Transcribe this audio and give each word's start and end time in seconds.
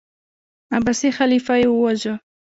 عباسي 0.77 1.09
خلیفه 1.17 1.55
یې 1.61 1.67
وواژه. 1.71 2.13